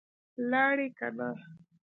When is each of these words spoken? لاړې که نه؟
لاړې 0.49 0.87
که 0.97 1.07
نه؟ 1.17 1.27